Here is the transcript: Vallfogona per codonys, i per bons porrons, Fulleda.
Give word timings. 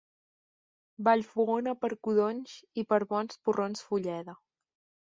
Vallfogona 1.09 1.75
per 1.83 1.91
codonys, 2.09 2.57
i 2.83 2.87
per 2.95 3.03
bons 3.13 3.43
porrons, 3.47 3.87
Fulleda. 3.91 4.39